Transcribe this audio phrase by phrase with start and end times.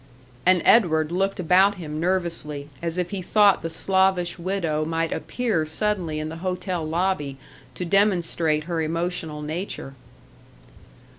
[0.47, 5.63] And Edward looked about him nervously, as if he thought the Slavish widow might appear
[5.63, 7.37] suddenly in the hotel lobby
[7.75, 9.93] to demonstrate her emotional nature.